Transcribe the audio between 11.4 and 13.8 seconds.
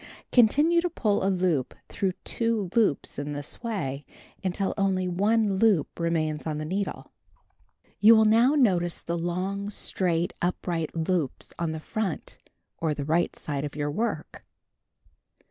on the front, or the right side, of